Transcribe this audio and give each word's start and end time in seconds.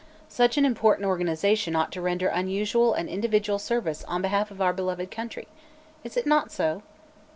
Such 0.29 0.57
an 0.57 0.65
important 0.65 1.05
organization 1.05 1.75
ought 1.75 1.91
to 1.91 2.01
render 2.01 2.27
unusual 2.27 2.95
and 2.95 3.07
individual 3.07 3.59
service 3.59 4.03
on 4.05 4.23
behalf 4.23 4.49
of 4.49 4.59
our 4.59 4.73
beloved 4.73 5.11
country. 5.11 5.47
Is 6.03 6.17
it 6.17 6.25
not 6.25 6.51
so?" 6.51 6.81